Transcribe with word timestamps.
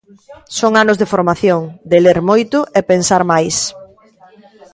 Son 0.59 0.71
anos 0.83 0.99
de 1.01 1.09
formación, 1.13 1.61
de 1.91 1.97
ler 2.05 2.19
moito 2.29 2.57
e 2.77 2.79
pensar 2.91 3.21
máis. 3.31 3.55